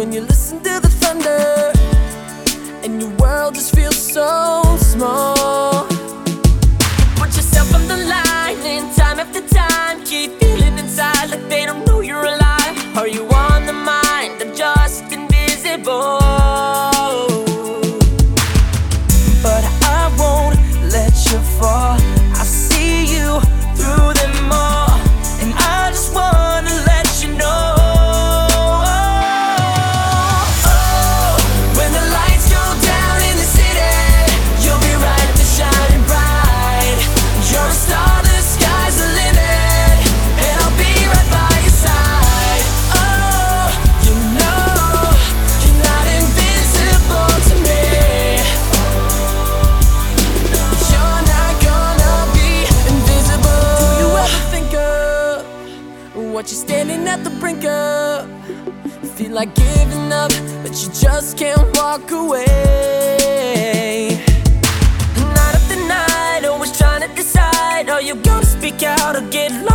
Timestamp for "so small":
3.98-5.84